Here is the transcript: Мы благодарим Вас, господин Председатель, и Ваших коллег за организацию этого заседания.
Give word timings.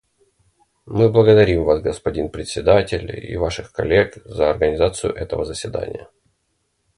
Мы 0.87 1.11
благодарим 1.11 1.63
Вас, 1.63 1.83
господин 1.83 2.29
Председатель, 2.29 3.23
и 3.31 3.37
Ваших 3.37 3.71
коллег 3.71 4.17
за 4.25 4.49
организацию 4.49 5.13
этого 5.13 5.45
заседания. 5.45 6.09